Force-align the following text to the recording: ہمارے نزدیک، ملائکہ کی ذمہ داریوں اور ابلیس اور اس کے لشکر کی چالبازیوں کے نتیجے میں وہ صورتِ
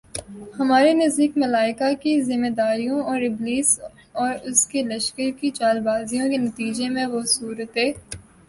ہمارے 0.59 0.93
نزدیک، 0.93 1.31
ملائکہ 1.37 1.89
کی 2.01 2.13
ذمہ 2.21 2.49
داریوں 2.57 2.99
اور 3.01 3.19
ابلیس 3.21 3.69
اور 4.21 4.33
اس 4.49 4.65
کے 4.67 4.81
لشکر 4.83 5.29
کی 5.39 5.49
چالبازیوں 5.59 6.29
کے 6.29 6.37
نتیجے 6.39 6.89
میں 6.89 7.05
وہ 7.05 7.21
صورتِ 7.29 7.75